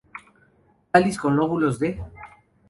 [0.91, 1.89] Cáliz con lóbulos de.